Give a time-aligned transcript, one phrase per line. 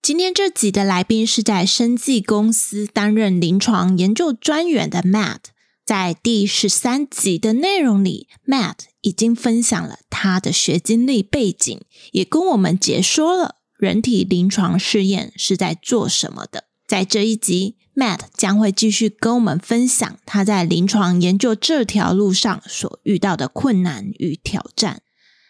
[0.00, 5.38] 今天这集的来宾是在生技公司担任临床研究专员的 Matt。
[5.84, 11.80] 在第十三集的内容里，Matt 已经分享了他的学经历背景，
[12.12, 16.64] 也跟我们解说了人体临床试验是在做什么的。
[16.86, 25.02] 在这一集，Matt 将会继续跟我们分享他在临床研究这条路上所遇到的困难与挑战。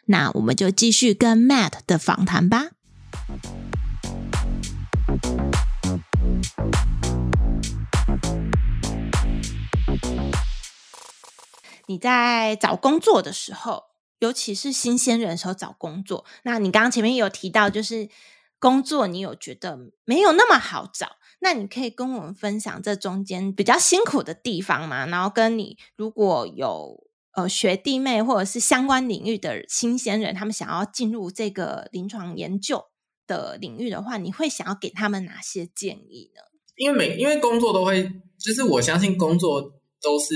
[0.07, 2.71] 那我们就继续跟 Matt 的访谈吧。
[11.89, 13.85] 你在找工作的时候，
[14.21, 18.09] 尤其是新鲜人的时候找工作，那你刚刚前面有提到，就是
[18.59, 25.07] 工作你有觉得没有那么好找，那你可以跟我们分享这中间比较辛苦的地方吗？
[25.07, 32.87] 然后跟你如果有呃学弟妹或者是相关领域的新鲜人，他们想要进入这个临床研究
[33.27, 36.43] 的领域的话，你会想要给他们哪些建议呢？
[36.77, 39.63] 因为每因为工作都会，就是我相信工作
[40.03, 40.35] 都是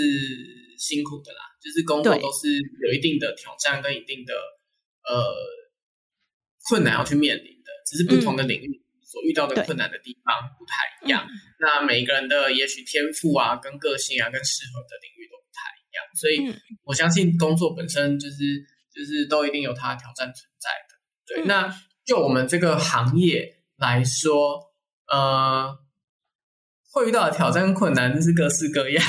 [0.82, 2.50] 辛苦的啦，就是工作都是
[2.82, 4.34] 有一定的挑战跟一定的
[5.06, 5.30] 呃
[6.66, 11.22] 困难要去面临的，只是不同的领域所遇到的困难的地方不太一样。
[11.22, 16.34] 嗯、那每一个人的也许天赋啊、跟个性啊、跟适合的领域都不太一样，所以
[16.82, 18.36] 我相信工作本身就是
[18.92, 20.90] 就是都一定有它的挑战存在的。
[21.24, 21.74] 对，嗯、那。
[22.04, 24.60] 就我们这个行业来说，
[25.06, 25.72] 呃，
[26.92, 29.04] 会遇到的挑战困难就是各式各样。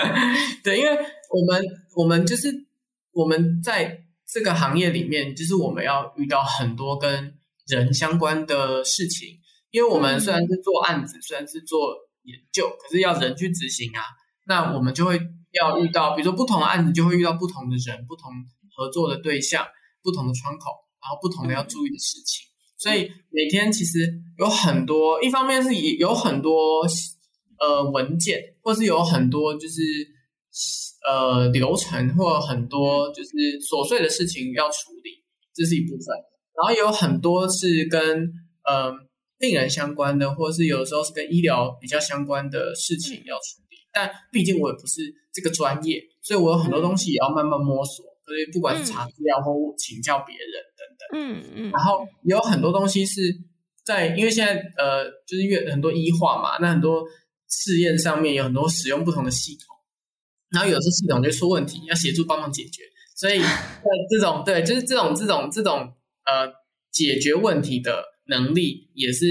[0.62, 1.64] 对，因为我们
[1.96, 2.66] 我们就是
[3.12, 7.34] 我们在这个行业里面，就是我们要遇到很多跟
[7.66, 9.40] 人相关的事情。
[9.70, 14.02] 因为我们虽然是做案子，虽然是做研究，可是要人去执行啊。
[14.46, 15.18] 那我们就会
[15.52, 18.30] 要遇到，比如说不同的案子，就会遇到不同的人、不同
[18.76, 19.66] 合作的对象、
[20.02, 20.66] 不同的窗口。
[21.02, 22.46] 然后不同的要注意的事情，
[22.78, 26.86] 所以每天其实有很多，一方面是以有很多
[27.58, 29.80] 呃文件，或是有很多就是
[31.08, 33.30] 呃流程，或很多就是
[33.60, 35.22] 琐碎的事情要处理，
[35.54, 36.16] 这是一部分。
[36.54, 38.00] 然后也有很多是跟
[38.64, 38.92] 呃
[39.38, 43.76] 病人相关的，或是有时候是跟医疗比较相关的事情要处理。
[43.92, 45.00] 但毕竟我也不是
[45.32, 48.06] 这个专业，所以我有很多东西也要慢慢摸索。
[48.24, 50.46] 所以不管是查资料或请教别人
[50.78, 53.20] 等等，嗯嗯，然后有很多东西是
[53.84, 57.02] 在，因为现在呃，就是越很多医化嘛，那很多
[57.52, 59.76] 试验上面有很多使用不同的系统，
[60.50, 62.82] 然后有时候系统就出问题，要协助帮忙解决。
[63.14, 63.38] 所以
[64.10, 65.92] 这种对，就是这种这种这种
[66.24, 66.52] 呃
[66.90, 69.26] 解决问题的能力，也是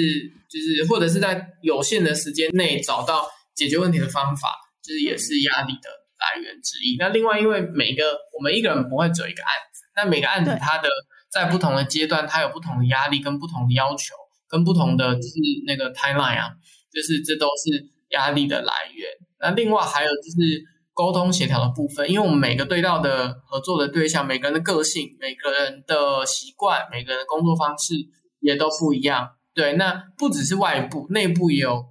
[0.48, 5.90] 就是或者是在有限的时间内找到解决问题的方法，就是也是压力的。
[6.22, 6.98] 来源之一。
[7.00, 10.88] 那另外，因为每个我们一个人不会只有一个案子，那每个案子它的
[11.32, 14.14] 在不同的阶段，它有不同的压力跟不同的要求，
[14.48, 15.34] 跟不同的就是
[15.66, 16.52] 那个 timeline 啊，
[16.94, 19.10] 就是这都是压力的来源。
[19.40, 20.64] 那另外还有就是
[20.94, 27.94] 沟通协调的部分，因为我们每个对到的合作的对象，每个人的个性、每个人的习惯、每个人的工作方式
[28.40, 29.30] 也都不一样。
[29.54, 31.86] 对，那不只是外部，内部也有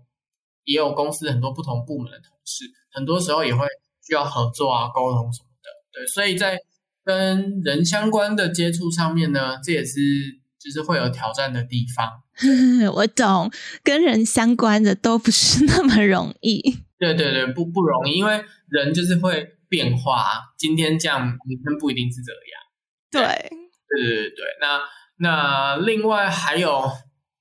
[0.64, 3.66] 也有公司很多不同部门的同事，很多时候也会。
[4.02, 6.58] 需要合作啊，沟通什么的，对，所以在
[7.04, 10.00] 跟人相关的接触上面呢，这也是
[10.58, 12.10] 就是会有挑战的地方。
[12.94, 13.50] 我懂，
[13.82, 16.60] 跟人相关的都不是那么容易。
[16.98, 22.60] 对对对，不不容易，因为人就是会变化，今天这样，明天不一定是这样。
[23.10, 23.48] 对，
[23.88, 24.80] 对对对对，那
[25.18, 26.90] 那另外还有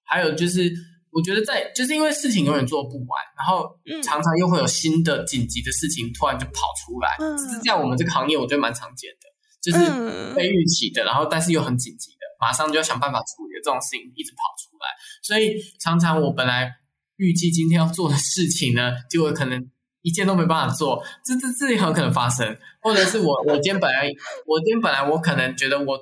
[0.04, 0.72] 还有就是。
[1.12, 3.66] 我觉得在就是因为事情永远做不完，然后
[4.04, 7.82] 常常又会有新的紧急的事情突然就跑出来，嗯、是这样。
[7.82, 9.26] 我们这个行业我觉得蛮常见的，
[9.60, 14.88] 就是非预期的，然后但是又很紧急的，马上就要想办法处理的这种事情一直跑出来。
[15.22, 16.72] 所以常常我本来
[17.18, 19.70] 预计今天要做的事情呢，就会可能
[20.02, 22.58] 一件都没办法做，这这这也很可能发生。
[22.82, 24.10] 或者是我我今天本来
[24.46, 26.00] 我今天本来我可能觉得我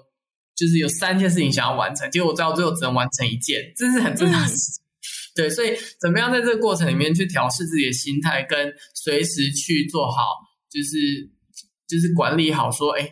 [0.55, 4.81] 就是有三件事情想要完成，结果我到最后只能完成一件，这是很正常的事情。
[4.81, 4.85] 嗯
[5.37, 10.23] 对，所以怎么样在这个过程里面去调试自己的心态，跟随时去做好，
[10.67, 11.29] 就是
[11.87, 13.07] 就是管理好，说，哎，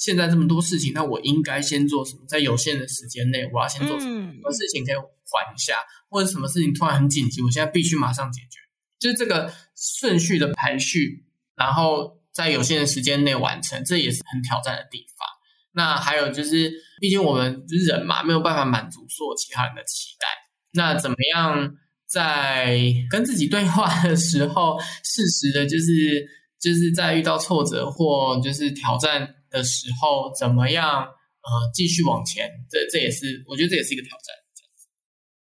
[0.00, 2.22] 现在这么多事情，那我应该先做什么？
[2.26, 4.32] 在有限的时间内，我要先做什么？
[4.32, 5.74] 什么事情可以缓一下，
[6.08, 8.58] 或者什么事情突然很紧急，我现在必须马上解决。
[8.98, 15.28] 就是这个顺序的排序，然后在有限的时间内完成，这也是很挑战的地方。
[15.72, 20.26] 那还有就是，毕竟我们人嘛，没有办法满足所有其他人的期待。
[20.72, 21.76] 那怎么样
[22.06, 26.26] 在跟自己对话的时候，适时的，就是
[26.58, 32.48] 就是在遇到挫折或就是挑战的时候，怎么样呃继续往前？
[32.70, 34.36] 这这也是我觉得这也是一个挑战。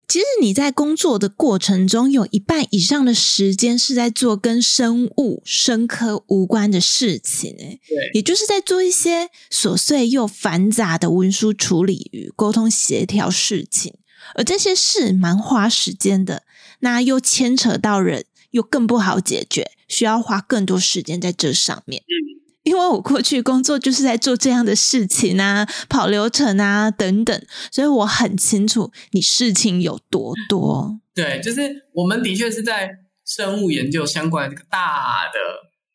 [0.06, 13.96] 其实你在工作的过程中，有一半以上的时间是在做跟生物、生科无关的事情，诶，对，也就是在做一些琐碎又繁杂的文书处理与沟通协调事情，
[14.36, 16.44] 而这些事蛮花时间的，
[16.80, 22.02] 那又牵扯到人，又更不好解决，需要花更多时间在这上面。
[22.02, 22.33] 嗯。
[22.64, 30.98] 因为我过去工作就是在做这样的事情啊，跑流程啊等等，所以我很清楚你事情有多多。
[31.14, 32.90] 对，就是我们的确是在
[33.24, 35.38] 生物研究相关的这个大的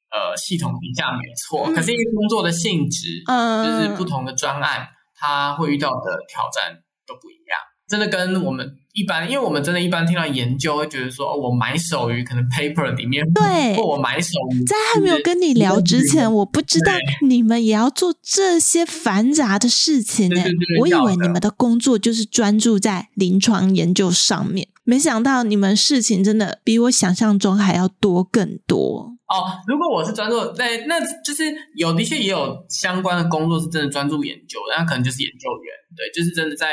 [0.09, 7.59] 呃系统底下没错，嗯、可是因为工作的性质，嗯，就是不同的专案，它会遇到的挑战都不一样。
[7.89, 16.93] 真的跟我们一般，因为我们真的一般听到研究，会觉得说，哦，我买手于可能 paper 里面，对，或我买手于在还没有跟你聊之前，我不知道
[17.27, 20.43] 你们也要做这些繁杂的事情呢。
[20.79, 29.15] 我以为你们的工作就是专注在临床研究上面，没想到你们事情真的比我想象中还要多更多。
[29.29, 31.43] 哦，如果我是专注在，那就是
[31.75, 36.67] 有的确也有相关的工作是真的专注研究，那可能就是研究员，对，就是真的在。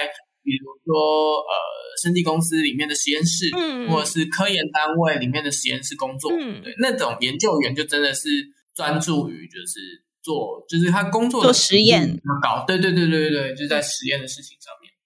[0.46, 1.52] 比如说，呃，
[2.00, 8.28] 生技公司里面的实验室，嗯，或者是科研单位里面的实验室工作，嗯，对，那种研究员就真的是
[8.76, 14.96] 专注于就是做，就是他工作做实验，搞，对对对对对，就在实验的事情上面的。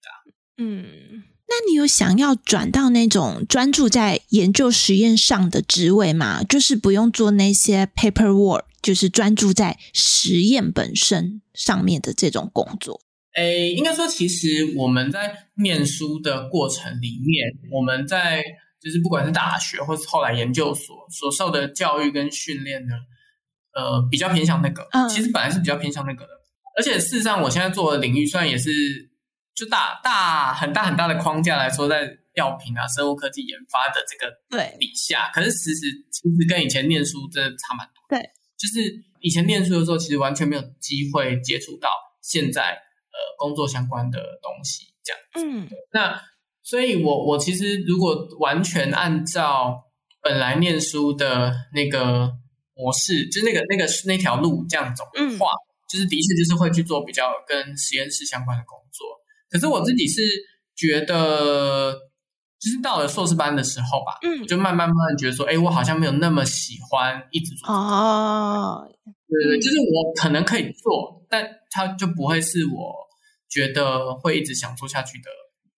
[0.62, 6.44] 嗯，那你有想要转到那种专注在研究实验上的职位吗？
[6.44, 13.00] 就是不用做那些 paperwork，就是专注在实验本身上面的这种工作。
[13.36, 18.42] 诶，应该说，其实我们在念书的过程里面，我们在
[18.82, 22.94] 就是不管是大学或是后来研究所所受的教育跟训练呢，
[23.72, 24.88] 呃，比较偏向那个。
[24.90, 26.30] 嗯，其实本来是比较偏向那个的。
[26.76, 28.70] 而且事实上，我现在做的领域虽然也是
[29.54, 35.80] 就大大很大很大的框架来说，在药品啊、生物科技研发的这个对底下，可是其实
[36.10, 37.94] 其实跟以前念书真的差蛮多。
[38.08, 38.18] 对，
[38.58, 41.90] 就是以前念书的时候，其实完全没有机会接触到
[42.22, 42.76] 现在。
[43.38, 45.40] 工作相关的东西，这样子。
[45.40, 46.20] 嗯，那
[46.62, 49.84] 所以我，我我其实如果完全按照
[50.22, 52.32] 本来念书的那个
[52.74, 55.60] 模式，就那个那个那条路这样走的话，嗯，
[55.90, 59.06] 就是的确就是会去做比较跟实验室相关的工作。
[59.50, 60.22] 可是我自己是
[60.76, 61.92] 觉得，
[62.60, 67.74] 就是到了硕士班的时候吧，嗯，就慢慢慢慢觉得说，哎，我好像没有那么喜欢一直做。
[67.74, 68.88] 哦，
[69.30, 73.08] 对对，就是我可能可以做，但它就不会是我。
[73.52, 75.24] 觉得会一直想做下去的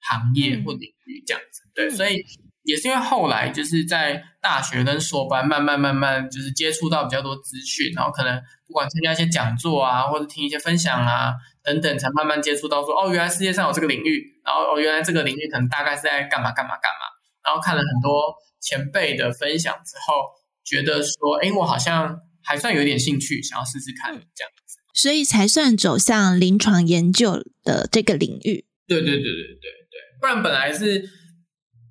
[0.02, 2.22] 行业或领域这样子，对，所以
[2.64, 11.32] 也是因为后来就是在大学跟硕班慢慢慢慢就是接触到比较多资讯，然后可能不管参加一些讲座啊，或者听一些分享啊
[11.64, 17.08] 等等，才慢慢接触到说哦，原来世界上有这个领域，然后哦，原来这个领域可能大概是在干嘛干嘛干嘛，
[17.42, 20.26] 然后看了很多前辈的分享之后，
[20.62, 24.78] 觉得说，哎，我好像还算有点兴趣，想要试试看这样子。
[24.94, 28.66] 所以才算走向临床研究的这个领域。
[28.86, 31.08] 对对对对对对，不然本来是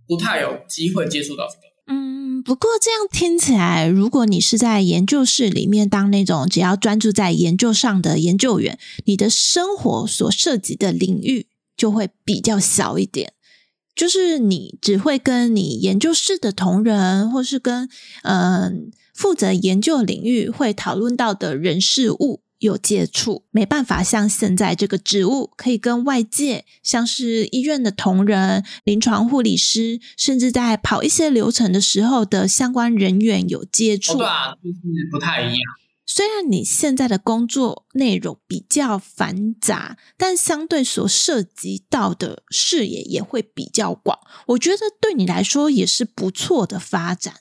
[0.07, 1.61] 不太有机会接触到这个。
[1.87, 13.33] 嗯，不过这样听起来，如果你是在研究室里面当那种只要专注在研究上的研究员，你的生活所涉及的领域就会比较小一点。
[13.95, 17.89] 就是你只会跟你研究室的同仁，或是跟
[18.23, 18.91] 嗯
[19.21, 22.41] 负责研究领域会讨论到的人事物。
[22.57, 34.13] 有接触，没办法像现在这个职务，可以跟外界，像是医院的同仁、临床护理师，甚至在跑一些流程的时候的相关人员有接触。
[34.13, 34.79] 哦，对啊，就是
[35.11, 35.61] 不太一样。
[36.05, 44.19] 虽然你现在的工作内容比较繁杂，但相对所涉及到的视野也会比较广。
[44.49, 47.37] 我觉得对你来说也是不错的发展。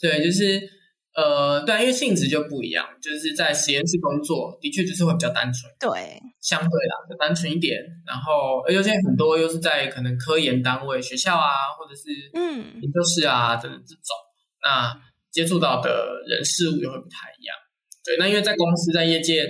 [0.00, 0.70] 对，就是。
[1.16, 7.80] 呃，对，因为性质就不一样，就是在实验室工作，的确就是会比较单纯，对，相对啦，就单纯一点。
[8.06, 12.02] 然后，而且很多又是在可能科研单位、学校啊，或者是
[12.34, 14.14] 嗯研究室啊等等这种，
[14.62, 14.94] 那
[15.30, 17.56] 接触到的人事物又会不太一样。
[18.04, 19.42] 对，那因为在公司、在业界，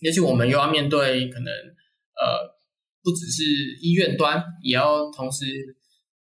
[0.00, 1.50] 也许我们又要面对可能
[2.20, 2.52] 呃，
[3.02, 3.42] 不只是
[3.80, 5.46] 医院端，也要同时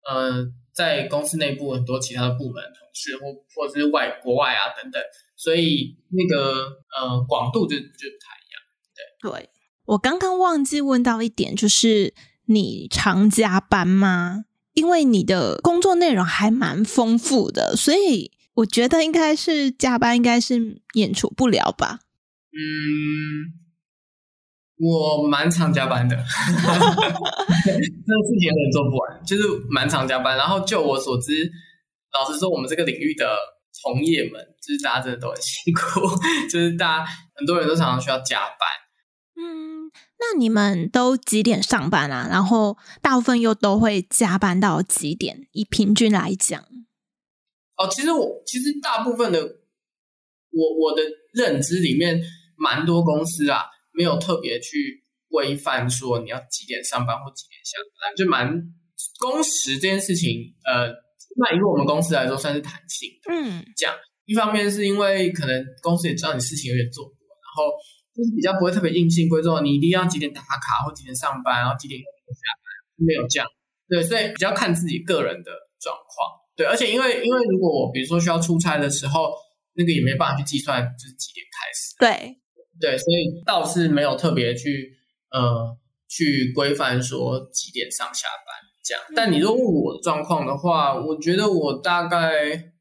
[0.08, 0.46] 呃。
[0.80, 5.02] 在公司内部很多其他的部门同事或或者是外国外啊等等，
[5.36, 6.54] 所以那个
[6.98, 8.62] 呃广度就就不太一样。
[9.22, 9.50] 对，对，
[9.84, 12.14] 我刚刚忘记问到一点，就是
[12.46, 14.46] 你常加班吗？
[14.74, 22.00] 因为你的工作内容还蛮丰富的，所以我觉得应该是加班应该是免除不了吧。
[22.54, 23.68] 嗯。
[24.80, 30.38] 我蛮常加班的， 这个事情有点做不完，就是蛮常加班。
[30.38, 31.52] 然后就我所知，
[32.14, 33.38] 老实说，我们这个领域的
[33.74, 36.00] 从业们，就是大家真的都很辛苦，
[36.50, 37.06] 就是大家
[37.36, 38.70] 很多人都常常需要加班。
[39.36, 42.30] 嗯，那你们都几点上班啊？
[42.32, 45.46] 然后大部分又都会加班到几点？
[45.52, 46.62] 以平均来讲，
[47.76, 51.02] 哦，其实我其实大部分的我我的
[51.34, 52.22] 认知里面，
[52.56, 53.66] 蛮多公司啊。
[53.92, 58.50] 没有特别去规范说你要几点上班或几点下班，就蛮
[59.20, 60.90] 工时这件事情，呃，
[61.38, 63.34] 那以我们公司来说算是弹性的。
[63.34, 67.72] 嗯，这样一方面是因为可能公司也知道你事情有点做多，然后
[68.16, 72.06] 就是比较不会特别硬性规定你一定要几点打卡或几点上班，然后几点下
[72.64, 73.48] 班，没有这样。
[73.88, 76.40] 对，所以比较看自己个人的状况。
[76.56, 79.32] 对，而且因为因为如果我比如说需要出差的时候，
[79.74, 81.96] 那个也没办法去计算就是几点开始。
[82.00, 82.38] 对。
[82.80, 84.94] 对，所以倒是没有特别去
[85.32, 89.04] 呃去规范说几点上下班这样。
[89.16, 92.72] 但你如果问我的状况的话，我觉得我大概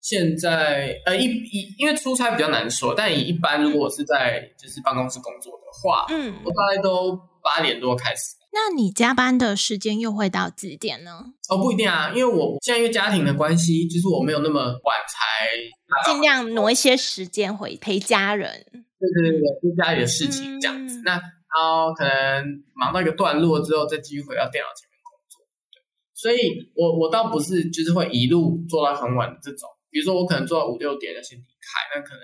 [0.00, 8.36] 现在呃一一因为出差比较难说，但以一般如果我是在就是办公室工作的话，嗯，我大概都八点多开始。
[8.54, 11.24] 那你加班的时间又会到几点呢？
[11.48, 18.66] 哦，不一定啊，因为我现在因为家庭的关系，就是我没有那么晚才尽量挪一些时间回陪家人。
[19.02, 21.00] 对对对对，就家里的事情这样子。
[21.00, 25.42] 嗯、那然后可能忙到一个段落之后，再继续回到电脑前面工作。
[25.74, 25.82] 对，
[26.14, 29.68] 所以我我倒不是就是会一路做到很晚的这种。
[29.90, 32.22] 比如说我可能做到五六点要先离开，那可能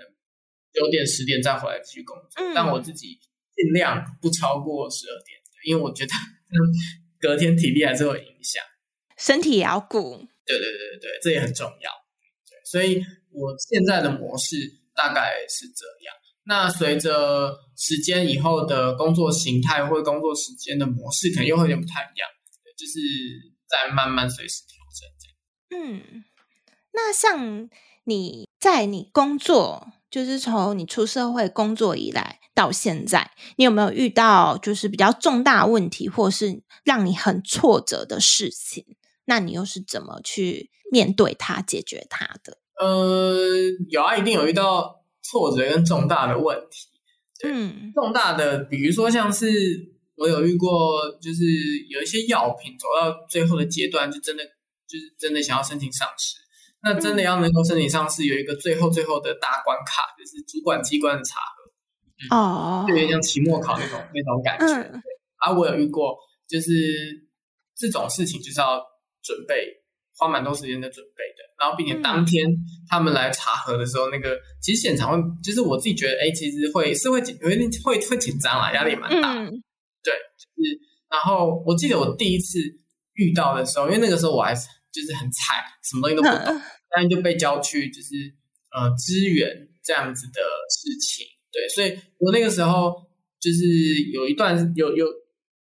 [0.73, 2.43] 九点十点再回来继续工作。
[2.43, 3.19] 嗯、但我自己
[3.53, 6.11] 尽量不超过十二点，因为我觉得
[7.21, 8.63] 隔天体力还是会有影响，
[9.17, 10.17] 身体也要顾。
[10.45, 11.91] 对对对对对，这也很重要。
[12.49, 14.55] 对，所以我现在的模式
[14.95, 16.15] 大概是这样。
[16.45, 22.27] 那随着时间以后的工作形态或工作时间的模式，可能又会有点不太一样，
[22.75, 22.99] 就是
[23.67, 25.79] 在慢慢随时调整。
[25.79, 26.23] 嗯，
[26.93, 27.69] 那像
[28.05, 38.83] 你在你工作，就是从你出社会工作以来到现在，你有没有遇到就是比较重大问题，或是让你很挫折的事情？
[39.25, 42.57] 那你又是怎么去面对它、解决它的？
[42.81, 43.37] 呃，
[43.89, 44.95] 有啊，一定有遇到。
[45.21, 46.87] 挫折跟重大的问题，
[47.43, 49.47] 嗯，重大的，比如说像是
[50.15, 51.43] 我有遇过，就是
[51.89, 54.43] 有一些药品走到最后的阶段，就真的
[54.87, 56.37] 就是真的想要申请上市，
[56.81, 64.65] 那真的要能够申请上市，有一个最后最后的大关卡，就是主管机关的查核，哦、嗯，就有点像期末考那种那种感觉。
[64.65, 65.01] 嗯、
[65.37, 66.71] 啊，我有遇过，就是
[67.75, 68.81] 这种事情就是要
[69.21, 69.79] 准备。
[70.19, 72.45] 花蛮多时间在准备的，然后并且当天
[72.89, 79.33] 他们来查核的时候，嗯、那个其实现场会，就是我自己觉得，哎，其实会是会紧，有一点会会紧张啦，压力蛮大。
[79.39, 79.47] 嗯、
[80.03, 80.77] 对，就是，
[81.09, 82.59] 然后我记得我第一次
[83.13, 86.61] 遇到的时候，因为那个时候我还是就是很菜，什么东西都不懂，嗯、
[86.93, 88.09] 但是就被叫去就是
[88.75, 89.47] 呃支援
[89.81, 91.25] 这样子的事情。
[91.49, 92.93] 对，所以我那个时候
[93.39, 93.65] 就是
[94.11, 95.07] 有一段有有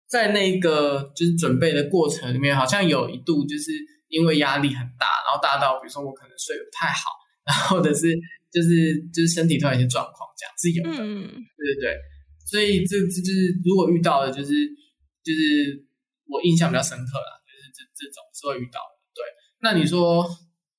[0.08, 3.70] 在那个就是准备的过程里面，好像有一度就是。
[4.08, 7.10] 因为压力很大，然后大到比如说我可能睡得不太好，
[7.44, 8.14] 然后或者是
[8.52, 11.96] 就是就是身体突然一些状况这样是有的，嗯、对对对，
[12.46, 14.52] 所以这这就是如果遇到的，就是
[15.22, 15.84] 就是
[16.28, 18.94] 我印象比较深刻啦，就是这这种是会遇到的。
[19.12, 19.24] 对，
[19.60, 20.24] 那你说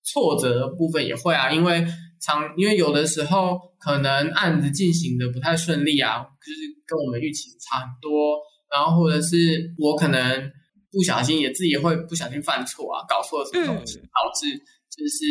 [0.04, 1.86] 挫折的部分也会啊，因为
[2.22, 8.40] 常因为有的时候可能案子进行的不太顺利啊，就是跟我们预期差很多，
[8.74, 10.52] 然后或者是我可能。
[10.98, 14.50] 不小心也自己也会不小心犯错啊，搞错了什么东西，嗯、导致
[14.90, 15.30] 就是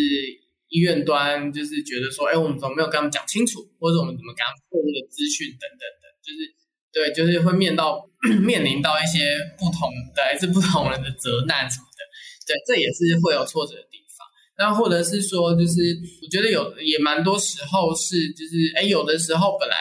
[0.70, 6.38] 医院端就是觉得说，哎，我们怎么没有跟他们讲清楚，或者我们怎么给他们错误的资讯等等等，就是
[6.94, 7.98] 对，就是会面到
[8.46, 12.00] 面临到一些不同的来自不同人的责难什么的，
[12.46, 14.22] 对，这也是会有挫折的地方。
[14.56, 19.74] 那或者是说，就是我觉得有也蛮多时候是，就是哎，有的时候本来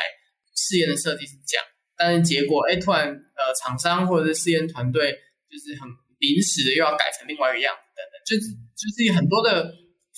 [0.57, 1.65] 试验的设计是这样，
[1.95, 5.15] 但是结果哎，突然呃，厂商或者是试验团队。
[5.55, 5.87] 就是很
[6.19, 9.71] 临时的，又要改成另外一个样子等等，就是就是很多的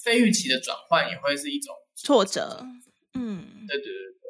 [0.03, 2.65] 非预期的转换，也会是一种挫折。
[3.13, 4.27] 嗯，对对对对。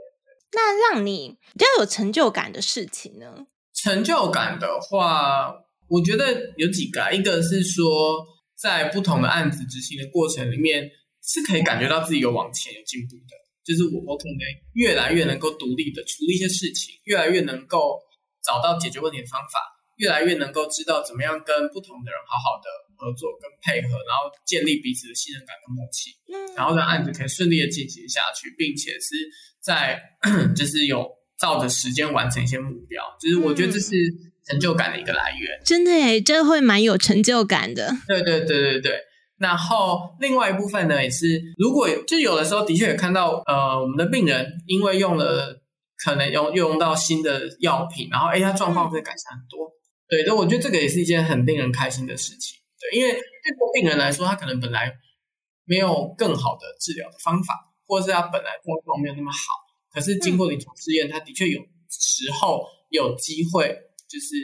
[0.52, 3.48] 那让你比较有成就感的事情呢？
[3.74, 5.54] 成就感的话，
[5.88, 8.26] 我觉得有几个，一个是说，
[8.58, 10.92] 在不同的案子执行的过程里面，
[11.24, 13.38] 是可以感觉到自己有往前有进步的。
[13.64, 14.40] 就是我我可能
[14.74, 18.00] 越来越能够独立的处理一些事情，越来越能够
[18.42, 19.60] 找到解决问题的方法，
[19.98, 22.66] 越来越能够知道怎么样跟不同的人好好的
[22.98, 26.16] 合作跟配合，然后建立彼此的信任感跟默契，
[26.56, 29.16] 然后让案子可以顺利的进行下去，并且是
[29.60, 30.01] 在
[30.56, 33.94] 就是有照着时间完成一些目标，就是我觉得这是
[34.46, 35.62] 成就感的一个来源。
[35.66, 37.92] 真的诶，这会蛮有成就感的。
[38.08, 39.00] 对对对对对。
[39.38, 45.62] 然后另外一部分呢，也是如果就有的时候的确也看到，呃，我们的病人因为用了
[46.04, 49.70] 可能用用到新的药品，然后哎，他状况会改善很多。
[50.10, 52.58] 对，那我觉得这个也是一件很令人开心的事情。
[52.80, 53.22] 对，因为对
[53.74, 54.94] 病人来说，他可能本来
[55.66, 57.54] 没有更好的治疗的方法，
[57.86, 59.38] 或者是他本来状况没有那么好，
[59.92, 61.60] 可是经过临床试验，他的确有
[61.90, 63.68] 时候有机会
[64.08, 64.36] 就是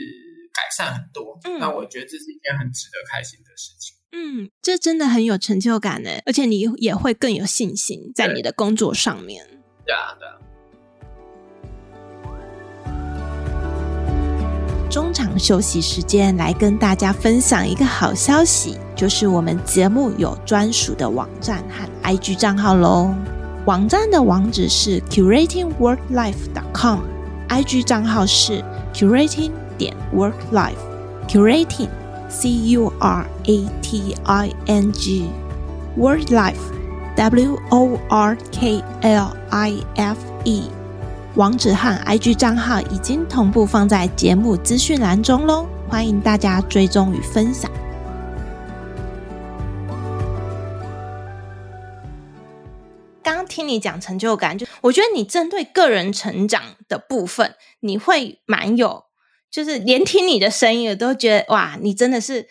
[0.53, 1.39] 改善很多。
[1.45, 3.95] 嗯，那我觉得这是一件很值得开心的事情。
[4.11, 9.45] 嗯，这真的很有成就感呢，而且你也会更有信心在你的工作上面。
[9.85, 10.39] 对啊，对啊。
[14.93, 23.09] 中场休息时间，来跟大家分享一个好消息，就是我们节目有专属的网站和 IG 账号喽。
[23.65, 31.89] 网站的网址是 curatingworklife.com，IG 账号是 curating 点 worklife，curating。
[32.29, 35.25] C U R A T I N G
[35.97, 36.53] Word Life
[37.15, 40.69] W O R K L I F E
[41.35, 47.71] 网址和 IG 账号已经同步放在节目资讯栏中喽，欢迎大家追踪与分享。
[53.23, 59.05] 刚刚听你讲成就感，就我觉得你针对个人成长的部分，你会蛮有。
[59.49, 62.47] 就是连听你的声音，我都觉得哇，你真的是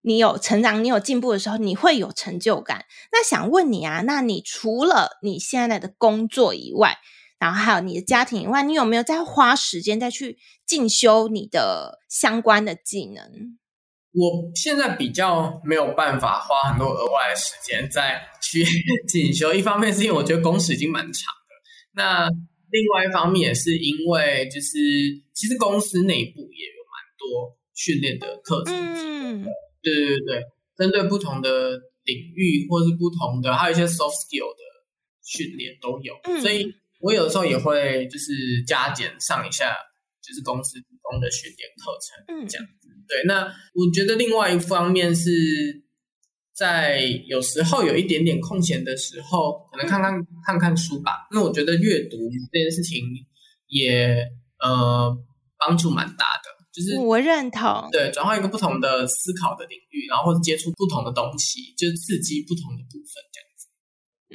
[0.00, 2.86] 你有成长，你有进步的时候，你会有成就感。
[3.12, 6.96] 那想问你啊，那你除了你现在的工作以外，
[7.44, 13.58] 然后还有你的家庭以外，你有没有在花时间再去进修你的相关的技能？
[14.12, 18.64] 我现在比较没有办法花很多额外的时间再去
[19.06, 21.54] 进修，一方面是因为我觉得工时已经蛮长的，
[21.94, 22.30] 那。
[22.70, 24.76] 另外一方面也是因为，就是
[25.32, 29.44] 其实公司内部也有蛮多训练的课程，嗯，
[29.80, 30.42] 对对对对，
[30.76, 34.62] 针对不同的领域或是不同的，还有一些 soft skill 的
[35.22, 38.32] 训练都有，嗯，所以我有的时候也会就是
[38.66, 39.76] 加减上一下，
[40.22, 42.88] 就是公司提供的训练课程，嗯，这样子。
[43.06, 45.84] 对，那我觉得另外一方面是。
[46.56, 50.14] 在有时候有一点点空闲的时候，可能看看
[50.46, 52.16] 看看书吧，因为我觉得阅读
[52.52, 53.02] 这件事情
[53.66, 54.22] 也
[54.62, 55.10] 呃
[55.58, 63.48] 帮助蛮大的，就是我认同，对，转换一个不同的思考的领域，然后或者接触不同的东西，就是刺激不同的部分，这样。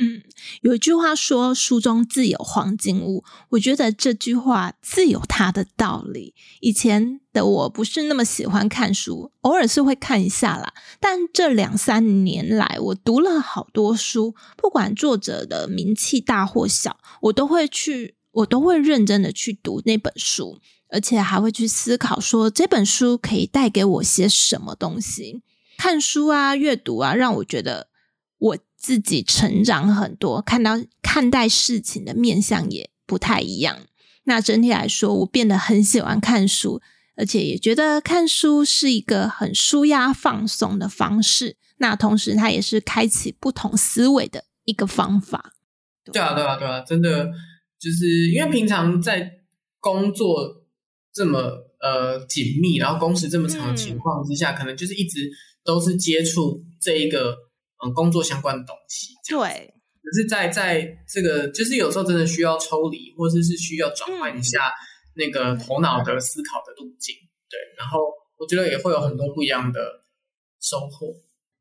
[0.01, 0.23] 嗯，
[0.61, 6.33] 有一句话说“书中自有黄金屋”，我觉得这句话自有它的道理。
[6.61, 10.73] 以前的我不是那么喜欢看书，偶尔是会看一下啦。
[11.01, 25.41] 但这两三年来，我读了好多书，不管作者的名气大或小，我都会去，我都会认真的去读那本书，而且还会去思考说这本书可以带给我些什么东西。
[25.77, 27.89] 看书啊，阅读啊，让我觉得
[28.37, 28.57] 我。
[28.79, 33.77] 自己成长很多，看到看待事情的面相也不太一样。
[34.23, 36.81] 那整体来说，我变得很喜欢看书，
[37.17, 41.57] 而且也觉得看书是一个很舒压放松的方式。
[41.77, 45.53] 那同时，它也是开启不同思维的一个方法。
[46.11, 47.29] 对啊，对啊，对啊，真的
[47.79, 49.29] 就是因为平常在
[49.79, 50.63] 工作
[51.13, 51.39] 这么
[51.81, 55.29] 呃紧密，然后工时这么长的情况之下，嗯，可能就是一直
[55.65, 57.48] 都是接触这一个。
[57.81, 59.73] 嗯，工作相关的东西，对。
[60.01, 64.71] 可是在在这个，就是有时候真的需要抽离，或者是需要转换一下
[65.13, 67.59] 那个头脑的思考的路径，嗯，对。
[67.77, 67.99] 然后
[68.37, 69.79] 我觉得也会有很多不一样的
[70.59, 71.15] 收获。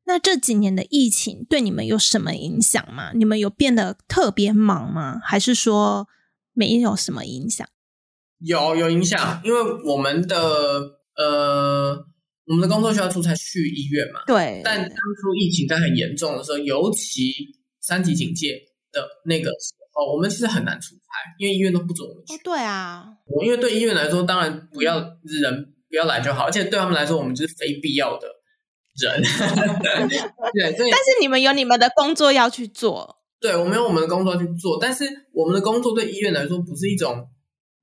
[0.05, 3.11] 那这几年的疫情对你们有什么影响吗？
[3.13, 5.19] 你们有变得特别忙吗？
[5.23, 6.07] 还是说
[6.53, 7.67] 没有什么影响？
[8.39, 12.07] 有有影响，因为我们的呃。
[12.49, 14.21] 我们的工作需要出差去医院嘛？
[14.25, 14.59] 对。
[14.65, 17.31] 但当初疫情在很严重的时候，尤其
[17.79, 18.59] 三级警戒
[18.91, 21.01] 的那个时候，我们其实很难出差，
[21.37, 22.33] 因为医院都不准我们去。
[22.33, 23.05] 哦，对啊。
[23.27, 28.27] 我因为对医院来说，当然不要人不要来就好，而且对他们来说，我们就是非必要的
[28.99, 29.21] 人。
[29.83, 30.89] 对，对。
[30.89, 33.17] 但是你们有你们的工作要去做。
[33.39, 37.29] 对，我们有我们的工作要去做，但是我们的工作对医院来说不是一种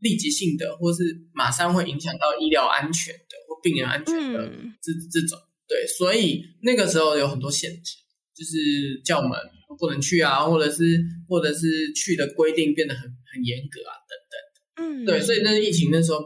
[0.00, 3.45] 立即性的，或是马上会影响到医疗安全的。
[3.62, 4.38] 病人安全的
[4.82, 5.38] 这、嗯、这种，
[5.68, 7.96] 对，所以那个时候有很多限制，
[8.34, 9.38] 就是叫我们
[9.78, 15.04] 不能去啊，或者是或者是去的规定变得很很严格啊，等等。
[15.04, 16.18] 嗯，对，所以那疫情那时候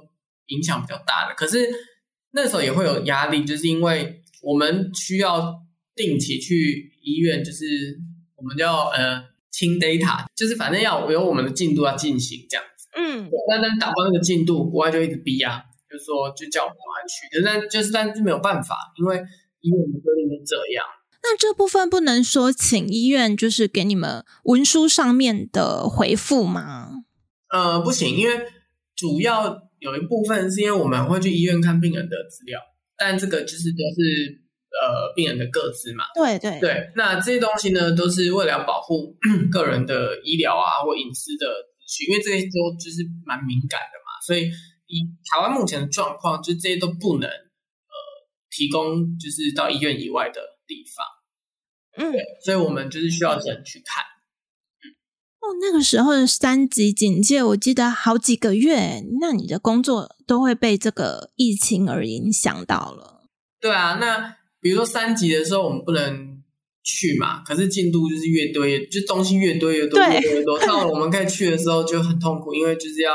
[0.46, 1.68] 影响比较大的，可是
[2.32, 5.54] 那时候也会有压力，就是因为我们需要
[5.94, 7.98] 定期去医院，就是
[8.36, 12.88] 我们叫呃清 data，就是反正要有我们的进度要进行这样子。
[12.96, 16.76] 嗯，但但打不到那个进度，国外就一直逼啊，就是说就叫我们
[17.11, 19.16] 去，但就是但是没有办法，因为
[19.61, 20.85] 医院的规定是这样。
[21.22, 27.03] 那这部分不能说请医院就是给你们文书上面的回复吗？
[27.50, 28.46] 呃，不行，因为
[28.94, 32.61] 主要有一部分是因为我们会去医院看病人的资料，
[32.96, 34.40] 但这个就是都是
[34.81, 36.05] 呃病人的个资嘛。
[36.14, 39.16] 对对对，那这些东西呢，都是为了保护
[39.50, 41.46] 个人的医疗啊或隐私的
[42.09, 44.48] 因为这些都就是蛮敏感的嘛，所以
[44.90, 47.94] 以台湾目前的状况，就这些都不能呃
[48.50, 51.07] 提供，就是到医院以外的地方。
[51.96, 54.05] 嗯，所以我们就是需要人去看。
[55.40, 63.24] 哦，那个时候的三级警戒，我记得好几个月，那你的工作都会被这个疫情而影响到了。
[63.59, 66.42] 对啊，那比如说三级的时候，我们不能
[66.83, 70.59] 去嘛，可是进度就是越堆，就东西越堆越多，越堆越多。
[70.66, 73.14] 到了我们该去的时候就很痛苦，因为就是要，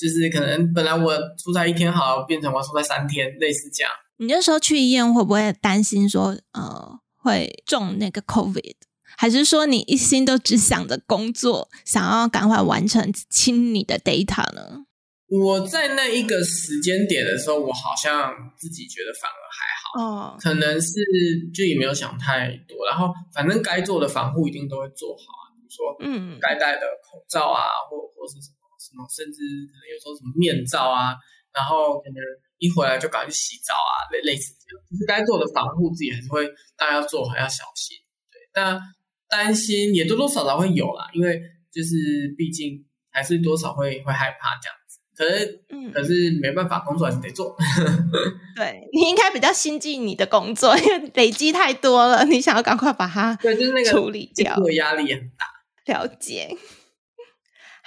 [0.00, 3.92] 就是可能本来我出差一天好，变成我出差三天，类似这样。
[4.16, 8.76] 你那时候去医院会不会担心说，呃，会中那个 COVID？
[9.16, 14.86] 还是说你一心都只想着工作，想要赶快完成清你的 data 呢？
[15.28, 20.90] 我在那一个时间点的时候，我好像自己觉得反而还好，哦，可能是
[21.54, 31.12] 就也没有想太多，然后反正该做的防护一定都会做好啊，比如说嗯，该戴的口罩啊，或或是什么什么，甚至可能有时候什么面罩啊，
[31.52, 32.16] 然后可能
[32.56, 36.48] 一回来就赶快去洗澡啊，类类似这样，就是该做的防护自己还是会
[36.80, 37.98] 大家要做好，要小心，
[38.32, 38.80] 对，但。
[39.32, 41.40] 担心也多多少少会有啦，因为
[41.70, 44.98] 就是毕竟还是多少会会害怕这样子。
[45.14, 47.56] 可是，嗯，可是没办法，工作还是得做。
[48.56, 55.46] 对，你应该比较心悸你的工作，因为累积太多了，你想要赶快把它对，就是那个处理掉，压力也很大。
[55.94, 56.56] 了解。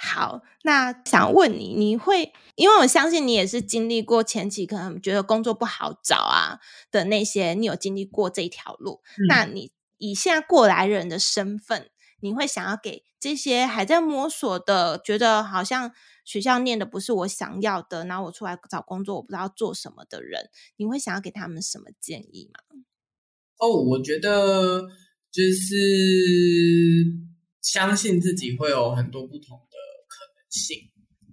[0.04, 9.72] 好，那想问你，你会因为我相信你也是经历过前期可能觉得工作不好找啊的那些，你有经历过这一条路，嗯、那你。
[9.98, 11.88] 以现在过来人的身份，
[12.20, 15.92] 你会想要给这些还在摸索的，觉得好像
[16.24, 22.60] 学校念的不是我想要的，然后我出来找工作我不知道做什么的人，你会想要给他们什么建议吗？
[23.56, 24.82] 哦，我觉得
[25.30, 27.06] 就是
[27.62, 29.58] 相信自己会有很多不同
[30.54, 30.78] 性，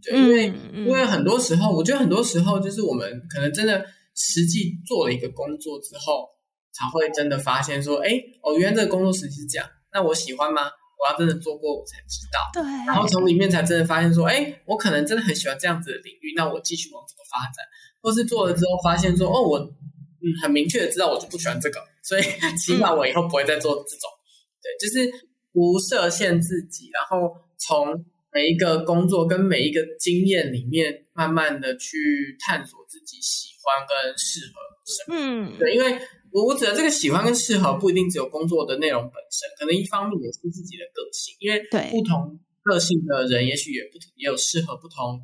[0.03, 6.29] 对，因为、嗯、因为很多时候，我觉得很多时候就是我们可能真的实际做了一个工作之后。
[6.73, 10.61] 才会真的发现说，哎，哦，原来这个工作实际是这样，那我喜欢吗？
[10.97, 12.39] 我要真的做过，我才知道。
[12.53, 12.63] 对。
[12.87, 17.65] 然后从里面才真的发现说，哎，我可能真的很喜欢这样子的领域，那我继续往这个发展。
[18.01, 22.23] 或是做了之后发现说，哦，我嗯很明确的知道我就不喜欢这个，所以
[22.57, 24.09] 起码我以后不会再做这种。
[24.15, 25.11] 嗯、对，就是
[25.51, 34.53] 不设限自己，然后从每一个工作跟每一个经验里面，慢慢的去探索自己喜欢跟适合
[34.85, 35.15] 什么。
[35.17, 35.99] 嗯，对，因为。
[36.33, 41.59] 我我指的这个喜欢跟适合不一定只有工作的内容本身，可能一方面也是自己的个性，因为
[41.91, 45.19] 不同个性的人也许也不也有适合不同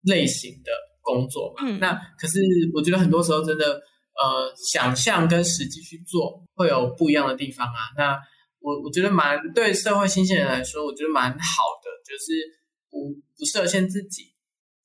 [0.00, 0.72] 类型的
[1.02, 1.64] 工作嘛。
[1.66, 2.40] 嗯，那可是
[2.72, 3.66] 我觉得很多时候真的
[4.16, 7.92] 呃，想象跟实际去做会有不一样的地方啊。
[7.98, 8.18] 那
[8.60, 11.36] 我我觉得蛮对社会新鲜人来说，我觉得蛮好
[11.82, 12.32] 的，就是
[12.88, 14.32] 不不设限自己，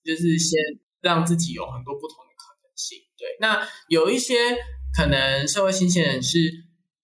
[0.04, 0.60] 就是先
[1.02, 2.98] 让自己有很多不同的可能性。
[3.18, 4.34] 对，那有一些。
[4.98, 6.40] 可能社会新鲜人是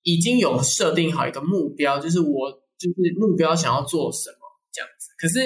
[0.04, 4.38] 已经有设定好一个目标，就是我就是目标想要做什么
[4.72, 5.10] 这样子。
[5.18, 5.42] 可是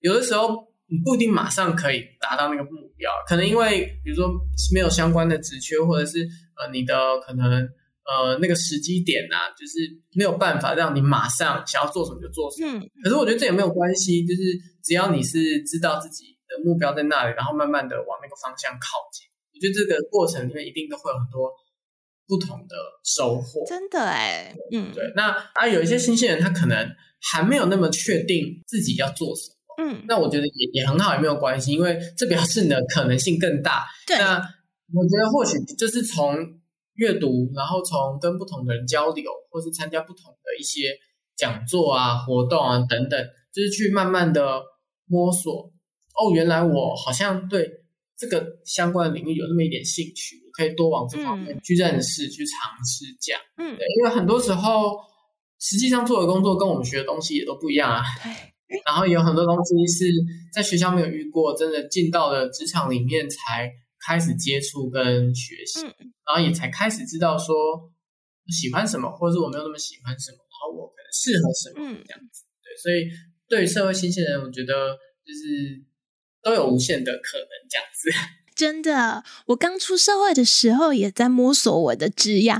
[0.00, 4.30] 有的时候你不一定马上可以达到那个目标，可能因为比如说
[4.74, 7.66] 没有相关的职缺，或者是呃你的可能
[8.06, 9.78] 呃那个时机点啊，就是
[10.14, 12.78] 没有办法让你马上想要做什么就做什么。
[12.78, 12.90] 嗯。
[13.02, 14.42] 可是我觉得这也没有关系，就是
[14.82, 21.50] 只要你是知道自己的目标在那里，然后慢慢的往那个方向靠近，我觉得这个过程里面一定都会有很多。
[22.28, 26.76] 不同的收获，真的哎，嗯，对，那啊，有一些新鲜人，他可能
[27.30, 33.86] 还没有那么确定自己要做什么，嗯，那我觉得也也很好，也没有关系，因为这表示你的可能性更大。
[34.08, 34.38] 对，那
[34.92, 36.36] 我觉得或许就是从
[36.96, 40.96] 阅读，然后从跟不同的人交流，或是参加不同的一些
[41.36, 44.62] 讲座啊、活动啊等等，就是去慢慢的
[45.06, 45.70] 摸索。
[46.14, 47.70] 哦，原来我好像对
[48.16, 53.40] 这个相关的领域有那么一点兴趣，我可以多往这方面去认识、嗯、去尝试这样。
[53.58, 54.96] 嗯，对，因为很多时候
[55.60, 58.02] 实际上做的工作跟我们学的东西也都不一样啊。
[58.22, 60.06] 对，然后有很多东西是
[60.54, 63.70] 在学校没有遇过，真的进到了职场里面才
[64.06, 67.54] 开始接触跟学习，嗯、然后也才开始知道说
[68.48, 72.44] 喜欢什么，或者是我没有那么喜欢什么，然后我可能适合什么这样子。
[72.44, 73.10] 嗯、对，所以
[73.48, 75.84] 对于社会新鲜人，我觉得就是。
[76.42, 78.08] 都有无限的可能，这样子。
[78.54, 82.54] 真的，我刚出社会的时候也在摸索我的职业，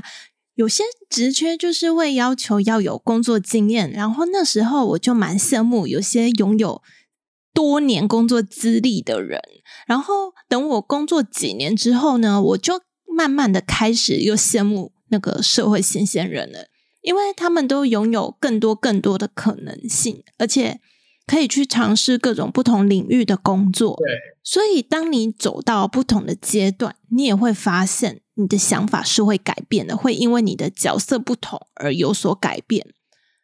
[0.55, 6.83] 有些职缺就是会要求要有工作经验，然后那时候我就蛮羡慕有些拥有
[7.57, 9.41] 多年工作资历的人。
[9.87, 12.81] 然后等我工作几年之后呢，我就
[13.17, 16.67] 慢慢的开始又羡慕那个社会新鲜人了，
[17.01, 20.79] 因为他们都拥有更多更多的可能性，而且。
[21.29, 24.07] 可以去尝试各种不同领域的工作，对。
[24.45, 32.87] 所以，当你走到不同的阶段，你也会发现你的想法是会改变的，会因为你的角色不同而有所改变。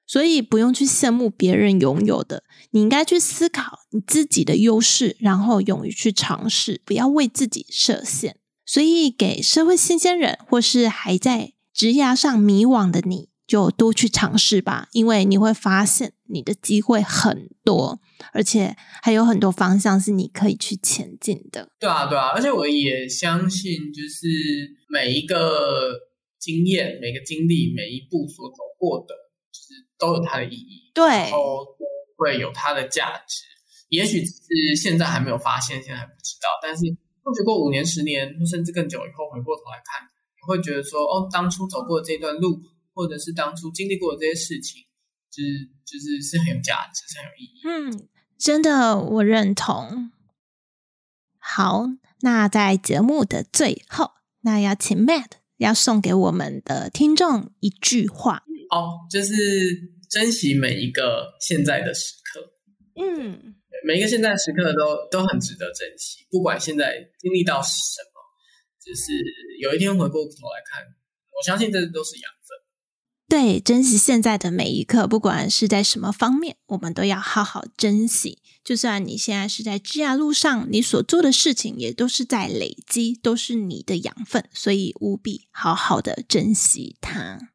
[0.06, 8.38] 所以，不用去羡慕别人拥有的，你应该去思考你自己的优势，然后勇于去尝试，不要为自己设限。
[8.66, 18.00] 所以，给社会新鲜人或是还在职涯上迷惘的你，就多去尝试吧，因为你会发现你的机会很多，
[18.32, 21.70] 而且还有很多方向是你可以去前进的。
[21.80, 24.28] 对啊，对啊，而且我也相信，就是
[24.89, 25.94] 每一个
[26.39, 29.13] 经验、每个经历、每一步所走过的，
[30.06, 31.66] 都有它的意义，对，然后
[32.18, 33.44] 会有它的价值。
[33.89, 36.84] 也许只是现在还没有发现，现在还不知道，但是
[37.24, 42.60] 或许过五年、十年，甚至更久以后，回过头来看，你会觉得说，哦，当初走过的这段路。
[42.96, 44.84] 或者是当初经历过的这些事情，
[45.32, 47.62] 就是就是是很有价值、是很有意义。
[47.66, 50.12] 嗯，真的，我认同。
[51.39, 51.88] 好，
[52.22, 54.12] 那在节目的最后，
[54.42, 55.26] 那要请 Matt
[55.58, 58.44] 要送给我们的听众一句话。
[58.74, 59.34] 哦，就是
[60.10, 62.42] 珍惜每一个现在的时刻。
[62.96, 63.54] 嗯，
[63.86, 67.70] 每一个现在时刻都都很值得珍惜，不管现在经历到什
[68.14, 68.20] 么，
[68.84, 69.12] 就是
[69.62, 70.84] 有一天回过头来看，
[71.30, 72.58] 我相信这都是养分。
[73.30, 78.40] 对，珍惜现在的每一刻，不管是在什么方面，我们都要好好珍惜。
[78.64, 87.53] 就算你现在是在职涯路上，你所做的事情也都是在累积，都是你的养分，所以务必好好的珍惜它。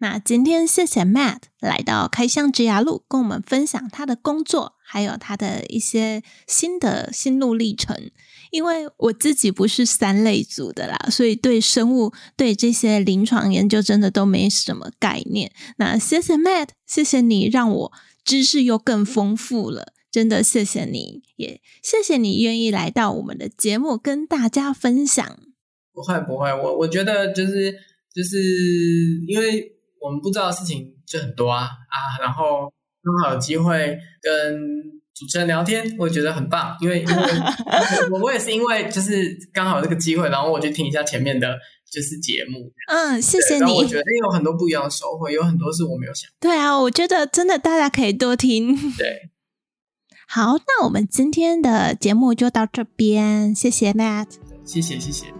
[0.00, 8.10] 那今天谢谢 Matt 来到开箱职涯路，跟我们分享他的工作，还有他的一些新的心路历程。
[8.50, 15.52] 因为我自己不是三类组的啦，所以对生物、对这些临床研究真的都没什么概念。
[15.76, 17.92] 那谢谢 Matt，谢谢你让我
[18.24, 25.38] 知识又更丰富了，真的谢谢你，也谢谢你愿意来到我们的节目跟大家分享。
[25.92, 27.72] 不会不会，我我觉得就是
[28.12, 28.36] 就是
[29.28, 35.00] 因为我们不知道的事情就很多啊啊，然后刚好有机会跟。
[35.12, 37.14] 主持人聊天，我也觉得很棒，因为因为
[38.10, 41.58] 我 我也是因为就是刚好有这个机会，然后我就听一下前面的
[41.92, 42.72] 就是节目。
[42.88, 43.60] 嗯，谢谢你。
[43.60, 46.30] 然后我觉得有很多不一样的收获，有很多是我没有想。
[46.40, 48.74] 对啊，我觉得真的大家可以多听。
[48.96, 49.28] 对，
[50.26, 54.28] 好，那我们今天的节目就到这边，谢谢 Matt，
[54.64, 55.39] 谢谢谢谢。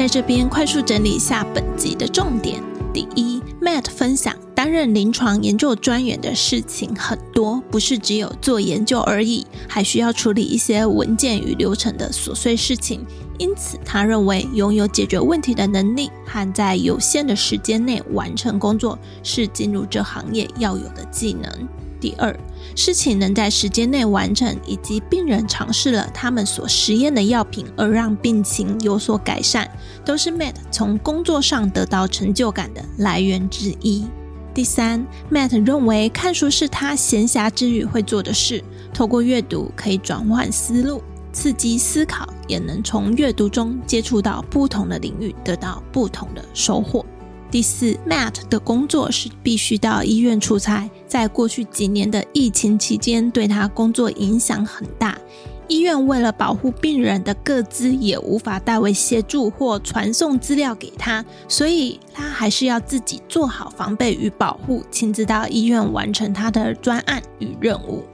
[0.00, 2.58] 在这边快速整理一下本集的重点。
[2.90, 13.04] 第一，Matt 分享担任临床研究专员的事情很多，不是只有做研究而已，还需要处理一些文件与流程的琐碎事情。
[13.36, 21.68] 因此，他认为拥有解决问题的能力和在有限的时间内完成工作，是进入这行业要有的技能。
[22.00, 22.34] 第二，
[22.74, 29.70] 事情能在时间内完成，以及病人尝试了他们所实验的药品而让病情有所改善，
[30.04, 34.06] 都是 Matt 从工作上得到成就感的来源之一。
[34.52, 41.02] 第三，Matt 认为看书是他闲暇之余会做的事，透过阅读可以转换思路，
[41.32, 47.06] 刺激思考，也能从阅读中接触到不同的领域，得到不同的收获。
[47.50, 55.18] 第四，Matt 的工作是必须到医院出差，在过去几年的疫情期间，对他工作影响很大。
[55.66, 68.04] 医院为了保护病人的个资，也无法代为协助或传送资料给他，所以他还是要自己做好防备与保护，亲自到医院完成他的专案与任务。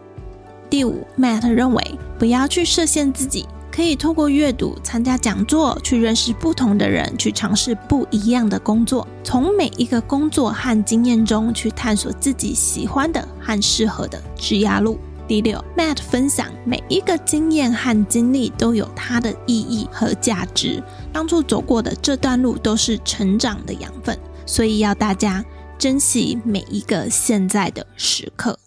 [0.70, 3.46] 第五，Matt 认为不要去设限自己。
[3.76, 14.98] 可以透过阅读、参加讲座，去认识不同的人，去尝试不一样的工作，从每一个工作和经验中去探索自己喜欢的和适合的职涯路。
[15.28, 25.44] 第六，Matt 分享每一个经验和经历都有它的意义和价值，当初走过的这段路都是成长的养分，所以要大家
[25.76, 28.58] 珍惜每一个现在的时刻。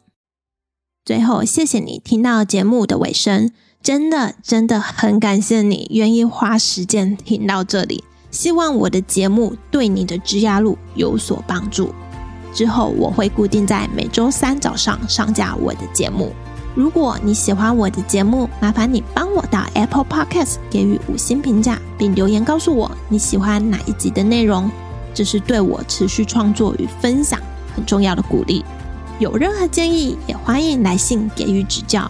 [1.04, 8.03] 最后，谢谢你听到节目的尾声，真的真的很感谢你愿意花时间听到这里。
[8.29, 11.93] 希望我的节目对你的职涯路有所帮助。
[12.53, 16.31] 之后我会固定在每周三早上上架我的节目。
[16.75, 24.69] 如果你喜欢我的节目，麻烦你帮我到 Apple Podcast 给予五星评价，并留言告诉我你喜欢哪一集的内容，
[25.13, 27.39] 这是对我持续创作与分享
[27.75, 28.63] 很重要的鼓励。
[29.17, 32.09] 有任何建议，也欢迎来信给予指教。